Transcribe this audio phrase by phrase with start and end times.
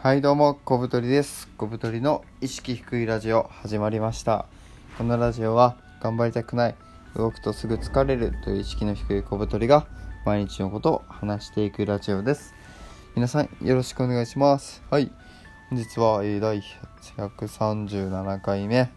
[0.00, 1.48] はいどうも小太りです。
[1.56, 4.46] 小太りの意識低いラジオ始まりました。
[4.96, 6.76] このラジオは頑張りたくない
[7.16, 9.88] 動くとすぐ疲れるという意識の低い小太りが
[10.24, 12.54] 毎日のことを話していくラジオです。
[13.16, 14.84] 皆さんよろしくお願いします。
[14.88, 15.10] はい
[15.68, 16.62] 本日は、第
[17.16, 18.92] 137回目。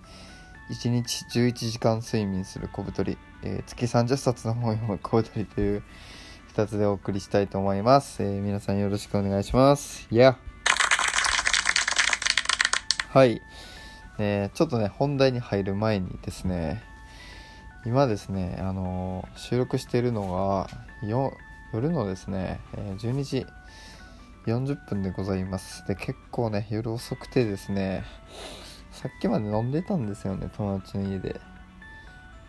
[0.70, 5.84] 1日11時間睡眠する小太り、えー、月30冊の本を読む小太りという
[6.56, 10.08] 2つでお送りしたいと思います、えー、皆さんよろしくお願いします。
[10.12, 10.38] いや、
[13.14, 13.42] はい。
[14.20, 16.82] えー、ちょっとね、本題に入る前にですね、
[17.86, 20.70] 今ですね、あのー、収録しているのが、
[21.04, 23.46] 夜のですね、え、12時
[24.46, 25.86] 40分でございます。
[25.90, 28.06] で、結構ね、夜遅くてですね、
[28.94, 31.42] さっきまで飲んでたんですよね、友達の家で。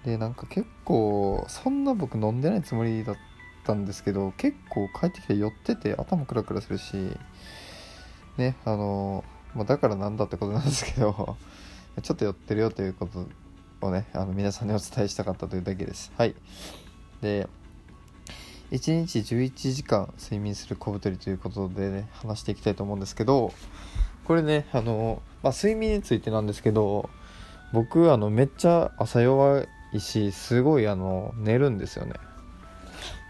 [0.04, 3.16] で、なんか結構、そんな僕飲んでないつもりだっ
[3.66, 7.18] たんですけど、結構帰ってきて酔ってて頭クラクラするし、
[8.36, 11.36] ね、あのーまあ、だからなんだってことなんですけど
[12.02, 13.26] ちょっと寄ってるよということ
[13.86, 16.12] をねあの皆さんにお伝えしたかったというだけです。
[16.16, 16.34] はい。
[17.20, 17.48] で
[18.70, 23.52] 1日11時間睡眠する小太りということでね話していきたいと思うんですけど
[24.24, 27.10] これねあの、まあ、睡眠についてなんですけど
[27.74, 32.14] 僕あのめっちゃ朝弱いしすごいあの寝るんですよね。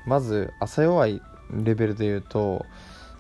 [0.07, 2.65] まず朝弱いレベルで言うと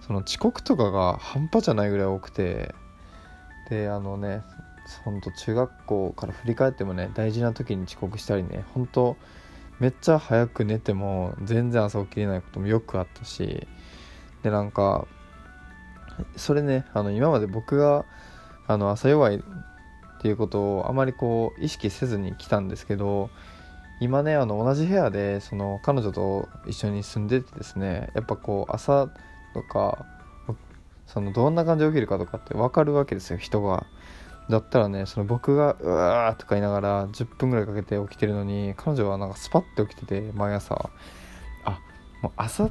[0.06, 2.75] その遅刻とかが半端じゃないぐらい多くて
[3.73, 4.42] であのね
[5.03, 9.17] ほんと中学校から振り返ってもね大事な時に遅刻したりね本当
[9.81, 13.67] めっちゃ早く寝ても全然朝起きれないこともよくあったし
[14.42, 15.06] でなんか
[16.37, 18.05] それねあの今まで僕が
[18.67, 19.41] あの朝弱いっ
[20.20, 23.31] ていうことをあまりこう意識せずに来たんですけど
[24.01, 29.09] 今ねあの同じ部屋でその彼女と一緒に住んでてですねやっぱこう朝
[29.55, 30.05] とか
[31.06, 33.86] そのどんな感じで起きるかとかって分かるわけですよ人が。
[34.48, 40.90] だったらねその僕がうわとか言いながら10分ぐらいかけて起きてるのに彼女はなんかスパッて起きてて毎朝。
[41.64, 41.79] あ
[42.23, 42.70] もう朝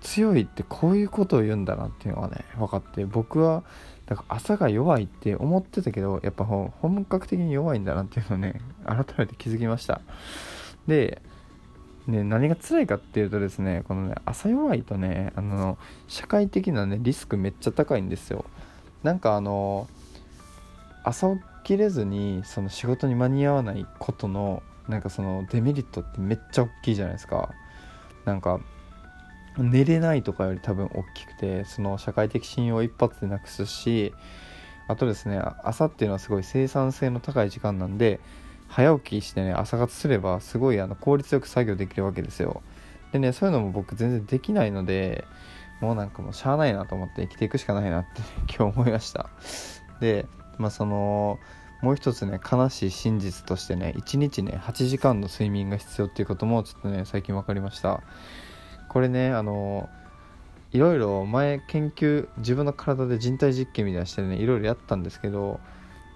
[0.00, 3.04] 強いってこういうことを言うんだなっていうのがね分かって。
[3.04, 3.62] 僕は
[4.06, 10.00] だから朝が弱いって思ってたけどやっぱ本格的に弱いんだなっていうのをね改めて気づきました。
[10.86, 11.22] で
[12.06, 18.44] ね、何が辛いかっていうとですね、このね、朝弱いとね、あの、社会的なね、リスクめっちゃ高いんですよ。
[19.02, 19.88] なんかあの、
[21.04, 27.50] 朝起きれずに、その仕事に間に合わないことの、なんかそのデメリットってめっちゃ大きいじゃないですか。
[28.24, 28.60] なんか、
[29.58, 34.12] 寝れないとかより多分大きくて、その社会的信用を一発でなくすし、
[34.88, 38.20] あとですね、朝っていうのはすごい生産性の高い時間なんで、
[38.68, 42.62] 早起きしてね朝活すればすごいあの効率よく作業できるわけですよ。
[43.12, 45.24] でねそういうのも僕全然できないので
[45.80, 48.22] もうなんかもうしゃあないなと思って生きていくしかないなって
[48.54, 49.30] 今日思いました。
[50.00, 50.26] で
[50.58, 51.38] まあその
[51.82, 58.02] もう一つね悲しい真実としてね1日ね8時間の睡眠が必要っていうこともちょっとね最近分かりました。
[58.88, 59.88] これねあの
[60.72, 65.60] いろいろ前研究自分の体で人体実験みたいなしてねいろいろやったんですけど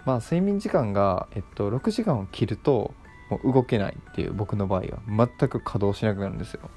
[0.05, 2.95] まあ睡眠時間が、えっと、6時間を切ると
[3.31, 5.01] もう動けないっていう僕の場合は。
[5.07, 6.71] 全く稼働しなくなるんですよ。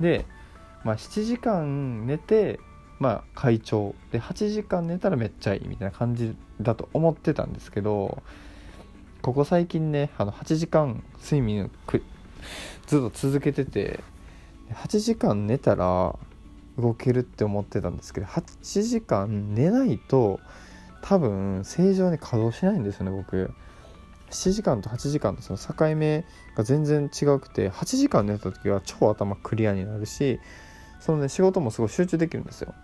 [0.00, 0.26] で、
[0.84, 2.60] まあ、7時間寝て
[2.98, 8.22] まあ快調で8時間寝たらめっちゃいいみたいな感じだと思ってたんですけど
[9.22, 11.70] ここ最近ねあの8時間睡眠を
[12.86, 14.00] ずっと続けてて
[14.72, 16.16] 8時間寝たら
[16.78, 20.40] 動けるって思ってたんですけど8時間寝ないと
[21.02, 23.52] 多分正常に稼働しないんですよね僕。
[24.30, 26.24] 7時間と8時間のその境目
[26.56, 30.40] が全然違くて8時間寝た時は超頭クリアになるし
[31.00, 32.74] そのね仕事もすごい集中できるんですよ。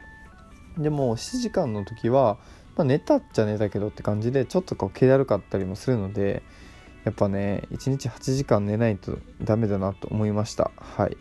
[0.77, 2.39] でも7時間の時は、
[2.77, 6.43] まあ、寝たっちゃ寝たけどって感じでちょっとこう気だるかったりもするので
[7.05, 10.71] やっぱね1日8時間寝ないとダメだなと思いました。
[10.77, 11.17] はい。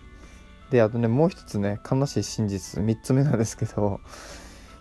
[0.71, 4.01] であとねもう一つね悲しい真実3つ目なんですけど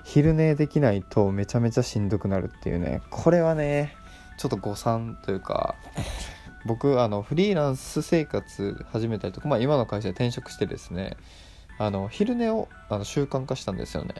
[0.06, 3.02] 昼寝できないとめちゃめちゃしんどくなるっていうね。
[3.10, 3.96] これはね
[4.38, 5.74] ちょっと誤算というか
[6.64, 11.16] 僕あのフリーランス生活始めたりとか、まあ、今の会社で転職してですね
[11.76, 14.14] あの昼寝をあの習慣化したんですよね。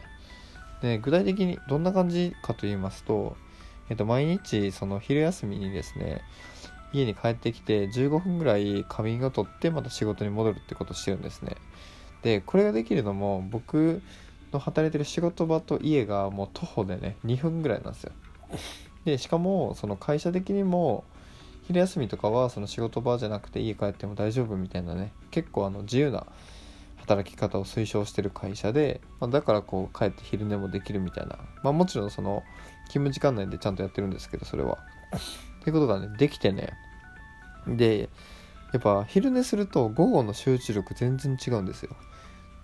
[0.81, 3.37] で具体的にどんな感じかと言いますと、
[3.89, 6.21] えっと、毎日その昼休みにですね
[6.91, 11.55] 家に帰ってきて15分ぐらい仮眠を取ってまた仕事に戻るってことをしてるんですね。
[12.23, 14.01] でこれができるのも僕
[14.53, 18.11] の働いてる仕事場と家がもう徒歩でね2分ぐらいなんですよ
[19.05, 21.03] でしかもその会社的にも
[21.67, 26.25] 昼休みとかはその仕事場じゃなくて家帰っても大丈夫みたいなね結構あの自由な
[26.97, 32.43] 働き方を推奨してる会社で、まあ、だからこう帰って昼寝もできるみたいな、まあ、もちろんその
[32.89, 34.77] 勤務時間内でちゃんとやってるんですけどそれは。
[35.61, 36.73] っていうことがねできてね
[37.67, 38.09] で
[38.73, 41.95] やっぱ昼寝すると午後の集中力全然違うんですよ。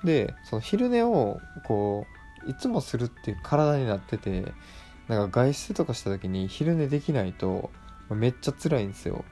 [0.04, 2.06] でその昼寝をこ
[2.46, 4.54] ういつもするっていう体になってて
[5.08, 7.70] なんか外出とかした時に昼寝できないと
[8.10, 9.24] めっちゃ辛いんですよ。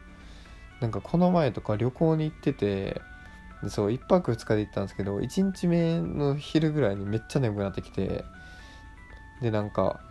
[0.80, 3.02] なんかこの前とか旅行に行ってて
[3.62, 8.26] でそう1泊2日で行ったんですけど1日目の昼ぐらいにめっちゃ眠くなってきて
[9.42, 10.02] でなんか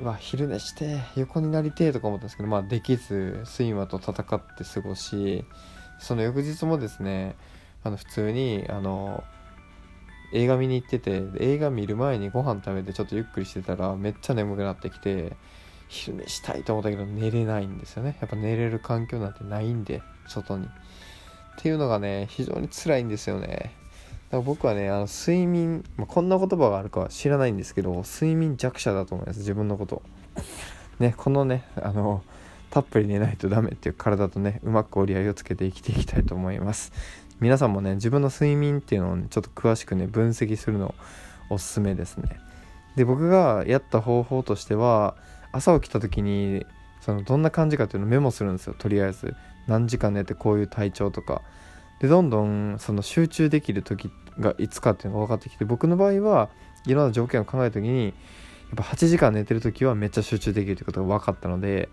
[0.00, 5.44] うわ昼寝して横になりてえとか思ったんですけどまあできず睡魔と戦って過ごし
[6.00, 7.36] その翌日もですね
[7.84, 9.22] あの普通にあの
[10.32, 15.36] 映画見に行ってて映画見る前にご飯食べてちょっとゆっくりしてたらめっちゃ眠くなってきて
[15.88, 18.16] 昼寝したいと思ったけど寝れないんですよね。
[18.20, 20.66] やっぱ寝れる環境なんてないんで外に。
[20.66, 20.68] っ
[21.58, 23.48] ていうのがね非常に辛いんですよね。
[23.48, 29.40] だから僕はねあの睡眠、まあ、こんな言葉があるかは知らないんですけど睡眠弱者だと思います。
[29.40, 30.02] 自分のこと
[31.00, 32.22] ねこのねあの
[32.70, 36.92] たっぷり寝ないとダメっていう体とねうまく折り合いをつけて生きていきたいと思います。
[37.40, 40.94] 皆さんもね自分の睡眠っていうのを、ね、ちょっと詳しくね分析するの
[41.48, 42.38] おすすめですね。
[42.96, 45.16] で僕がやった方法としては
[45.52, 46.66] 朝起きた時に
[47.00, 49.34] そのどんな感じかっていうのをメモするんですよとりあえず。
[49.66, 51.42] 何時間寝てこういう体調とか。
[52.00, 56.48] でどんどんその集中できる時がいつかっていうのが分かってきて僕の場合は
[56.86, 58.14] いろんな条件を考えた時にやっ
[58.76, 61.90] ぱ8時間寝てる時はめっちゃ集中できるってことが分かったので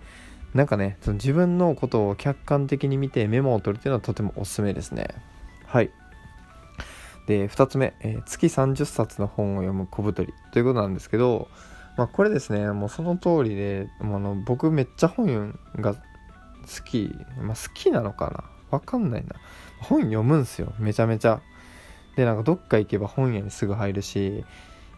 [0.58, 5.08] なんかねその自分のことを客観的に見てメモを取るっていうのはとてもおすすめですね。
[5.66, 5.92] はい。
[7.28, 11.50] で2つ目、えー、月30冊の本を読む小太りということなんですけど
[11.98, 16.00] まあ、これですねもうその通りであの僕めっちゃ本が好
[16.86, 17.12] き、
[17.42, 18.44] まあ、好きなのかな？
[18.70, 19.36] わかんないな。
[19.80, 20.74] 本読むんすよ。
[20.80, 21.42] めちゃめちゃ。
[22.16, 24.44] でなんかどっか行けば本屋にすぐ入るし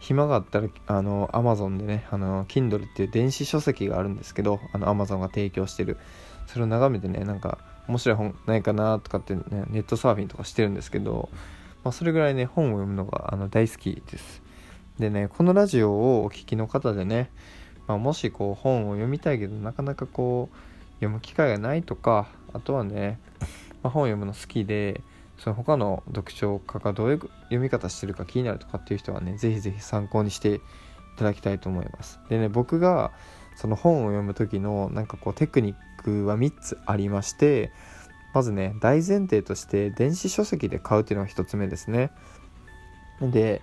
[0.00, 5.96] 暇があったらあの Amazon でねあの Kindle っていう電子書籍があるんですけどあの Amazon が提供してる。
[6.46, 11.28] それを眺めてねなんか面白い本ないかなとかってねネットサーフィンとかしてるんですけど、
[11.84, 14.42] まあ、それぐらいね本を読むのがあの大好きです。
[14.98, 17.30] でねこのラジオをお聴きの方でね、
[17.86, 20.56] まあ、もしこう本を読みたいけどなかなかこう
[20.94, 23.20] 読む機会がないとかあとはね、
[23.82, 25.02] まあ、本を読むの好きで
[25.40, 30.60] その他の読書家がどういう読み方してるか気になるとかっていう人はね是非是非参考にしてい
[31.16, 33.10] ただきたいと思いますでね僕が
[33.56, 37.72] その本を読む時のなんかこうテクニックは3つありまして
[38.32, 42.10] まずね大前提として電子書籍で買うっていうのが1つ目ですね
[43.20, 43.60] で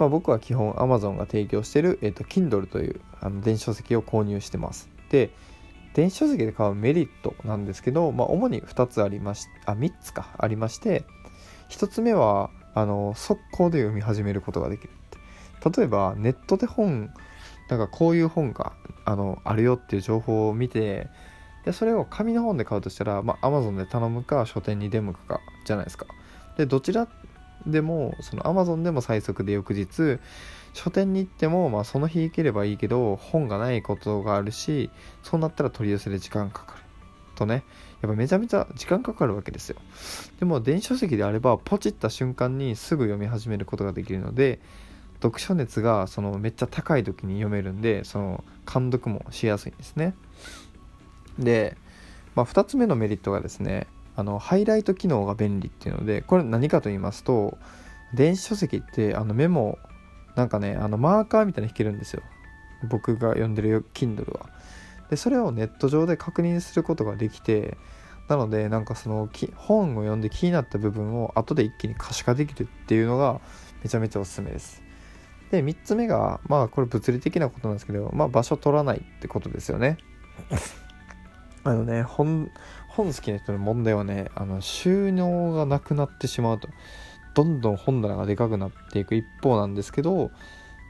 [0.00, 4.88] まあ、僕は基本 Amazon が提供してる、えーと、Kindle というあの電子書籍を購入してます。
[5.10, 5.30] で、
[5.94, 11.04] 電子書籍で買うメリットなんですけど、まあ、主に2つありましあ3つかありまして
[11.70, 14.90] 1つ目はあの速攻で読み始めることができる
[15.76, 17.10] 例えばネットで本
[17.68, 18.72] なんかこういう本が
[19.04, 21.08] あのあるよっていう情報を見て
[21.64, 26.06] でそれを紙の本で買うとしたら、まあ、Amazon で頼むか書店に出向くかじゃないですか。
[26.56, 27.06] でどちら
[27.66, 30.18] でもその Amazon でも最速で翌日
[30.72, 34.90] 書店に行っても、まあ、その日行ければいいけど本がないことがあるし
[35.22, 36.82] そうなったら取り寄せで時間かかる
[37.34, 37.64] とね。
[38.02, 39.76] やっぱめちゃめちゃ時間かかるわけですよ。
[40.38, 44.58] でも電子書籍であればポチった瞬間にすぐ読み始めることができるので
[45.22, 50.14] 読書熱がそのめっちゃ高い時に読めるんでその監読もしやすいんですね。
[51.38, 51.76] で、
[52.34, 53.86] まあ、2つ目のメリットがですね
[54.20, 57.56] あのハイライト機能が便利っていうのでこれ何かと言いますと
[58.12, 59.78] 電子書籍ってあのメモ
[60.36, 62.22] なんかねあのマーカーみたいに弾けるんですよ。
[62.88, 64.46] 僕が読んでる Kindle は。
[65.08, 67.76] でそれをネット上で確認することができて
[68.28, 73.40] なのでなんかその本を読んで気になった部分を後で一気に可視化できるっていうのが
[73.82, 74.82] めちゃめちゃおすすめです。
[75.50, 79.96] で3つ目がまあこれ物理的なことなんですけどまあ場所取らないってことですよね。
[81.64, 82.50] あのね本
[82.88, 86.68] 本好きな人の問題はねあの収納がなくなってしまうと。
[87.34, 90.32] どんどん本棚がでかくなっていく一方なんですけど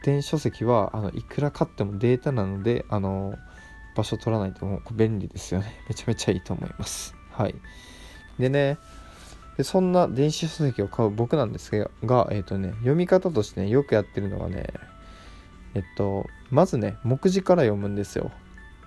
[0.04, 3.34] 電子書籍はあのいくら買ってもデータなのであの
[3.94, 5.80] 場所取らないとも便利ですよね。
[5.88, 7.14] めちゃめちゃいいと思います。
[7.30, 7.54] はい。
[8.38, 8.78] でね
[9.58, 14.72] でそんな電子書籍を買う僕なんですが、えっ、ー、とね、読み方としてね、よくやってるのがね、
[15.74, 18.30] えっと、まずね、目次から読むんですよ。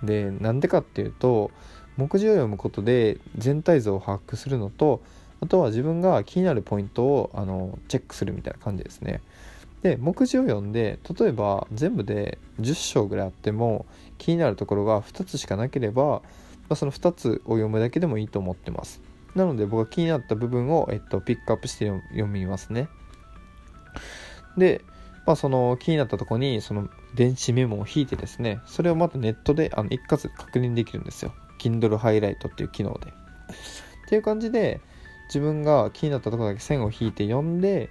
[0.02, 1.50] で、なんでかっていうと、
[1.96, 5.02] 目次を読むことで全体像を把握するのと
[5.40, 9.20] あとは自分が気になるポイントをあのチェックするみたいな感じですね。
[9.82, 13.84] で目次を読んで例えば全部で10章ぐらいあっても
[14.16, 16.22] 気になるところが2つしかなければ、ま
[16.70, 19.02] あ、その2つを読むだけでもいいと思ってます。
[19.34, 22.88] なので僕が気になった部分を、えっと、ピックアップして読みますね。
[24.56, 24.82] で、
[25.26, 31.32] まあ、その気になったとこにその電子メモを引いてですねそれをまたネットであの一括確認できるんですよ。
[31.60, 33.10] Kindle ハイライトっていう機能で。
[33.10, 34.80] っていう感じで
[35.28, 37.88] 自分が気になったとこだけ線を引いて読んで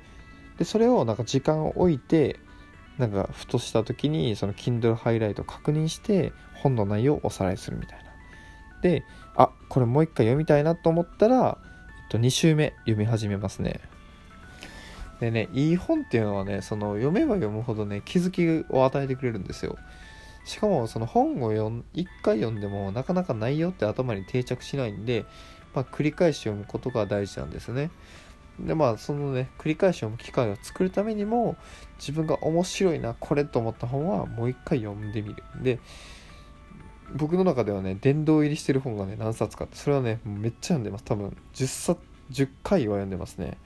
[0.58, 2.40] でそれをなんか時間を置いて
[2.98, 8.04] なんかふとした時にその Kindle ハイライトを確認して本の内容をおさらいするみたいな。
[8.82, 9.04] で
[9.36, 13.80] あこれもう一回読みたいなと思ったら、えっと、2週目読み始めますね。
[15.24, 19.78] でねいい本っていうのはねその読めば読むほどね気づきを与えてくれるんですよ。
[20.44, 25.24] しかもその本を読ん1回読んでもなかなか内容って頭に定着しないんで、
[25.74, 27.90] まあ、繰り返し読むことが大事なんですね。
[28.60, 31.56] でまあそのね繰り返し読む機会を作るためにも
[32.00, 35.42] 自分が面白いなこれと思った本はもう一回読んでみる。
[35.62, 35.80] で
[37.16, 41.06] 僕の中ではね殿堂入りしてる本がね何冊かってそれはねめっちゃ読んでます。
[41.06, 42.02] 多分10冊
[42.32, 43.58] 10回は読んでますね。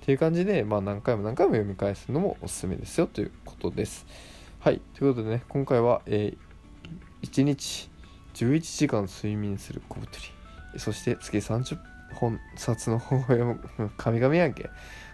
[0.00, 4.06] っていう感じで、まあ、何回も何回も読み返すのもおすすめですよということです。
[4.58, 4.80] はい。
[4.94, 7.90] ということでね今回は、えー、1日
[8.34, 10.18] 11時間睡眠する小太
[10.74, 10.78] り。
[10.78, 11.78] そして月30
[12.14, 13.60] 本冊の本を読む
[13.96, 14.70] 神々やんけ。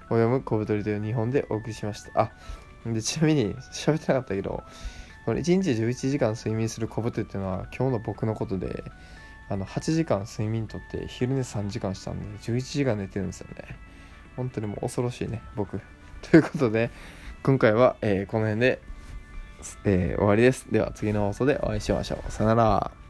[0.06, 2.10] を読む小太りという2本でお送りしました。
[2.20, 2.30] あ
[2.84, 4.62] でちなみに喋ってなかったけど
[5.24, 8.84] これ1日11時間睡眠する小太りっていうのは今日の僕のことで
[9.48, 13.76] あの8時間睡眠とって昼寝3時間したんで11時間寝てるんですよね。
[14.36, 15.80] 本当にもう恐ろしいね僕。
[16.30, 16.90] ということで
[17.42, 18.80] 今回は、えー、この辺で、
[19.84, 20.66] えー、終わりです。
[20.70, 22.32] では次の放送でお会いしましょう。
[22.32, 23.05] さよなら。